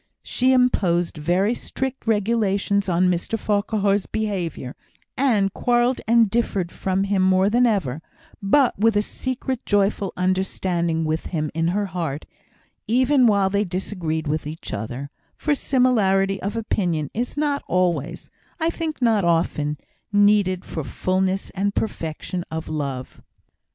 [0.23, 4.75] She imposed very strict regulations on Mr Farquhar's behaviour;
[5.15, 8.01] and quarrelled and differed from him more than ever,
[8.41, 12.25] but with a secret joyful understanding with him in her heart,
[12.87, 18.71] even while they disagreed with each other for similarity of opinion is not always I
[18.71, 19.77] think not often
[20.11, 23.21] needed for fulness and perfection of love.